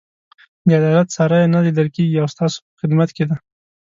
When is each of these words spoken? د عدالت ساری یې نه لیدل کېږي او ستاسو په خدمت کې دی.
د 0.67 0.69
عدالت 0.79 1.07
ساری 1.17 1.37
یې 1.41 1.51
نه 1.53 1.59
لیدل 1.65 1.87
کېږي 1.95 2.15
او 2.19 2.27
ستاسو 2.33 2.57
په 2.67 2.73
خدمت 2.81 3.09
کې 3.15 3.23
دی. 3.29 3.35